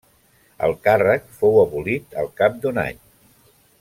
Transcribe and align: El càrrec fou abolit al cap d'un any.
El 0.67 0.71
càrrec 0.87 1.27
fou 1.41 1.59
abolit 1.65 2.17
al 2.23 2.31
cap 2.41 2.57
d'un 2.65 2.81
any. 2.87 2.99